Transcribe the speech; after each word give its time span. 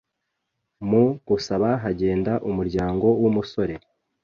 Mu 0.89 1.03
gusaba 1.27 1.69
hagenda 1.83 2.33
umuryango 2.49 3.07
w’umusore 3.21 3.75